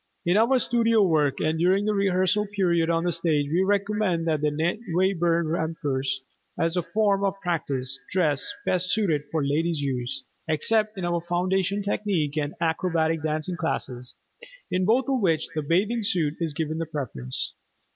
In 0.25 0.35
our 0.35 0.57
studio 0.57 1.03
work 1.03 1.39
and 1.39 1.59
during 1.59 1.85
the 1.85 1.93
rehearsal 1.93 2.47
period 2.47 2.89
on 2.89 3.03
the 3.03 3.11
stage 3.11 3.47
we 3.51 3.61
recommend 3.61 4.25
the 4.25 4.39
Ned 4.49 4.79
Wayburn 4.95 5.45
rompers 5.47 6.23
as 6.57 6.75
a 6.75 6.81
form 6.81 7.23
of 7.23 7.39
practice 7.41 7.99
dress 8.09 8.51
best 8.65 8.89
suited 8.89 9.25
for 9.29 9.45
ladies' 9.45 9.81
use, 9.83 10.23
except 10.47 10.97
in 10.97 11.05
our 11.05 11.21
foundation 11.21 11.83
technique 11.83 12.35
and 12.35 12.55
acrobatic 12.59 13.21
dancing 13.21 13.57
classes, 13.57 14.15
in 14.71 14.85
both 14.85 15.07
of 15.07 15.21
which 15.21 15.47
the 15.53 15.61
bathing 15.61 16.01
suit 16.01 16.33
is 16.39 16.55
given 16.55 16.79
the 16.79 16.87
preference. 16.87 17.53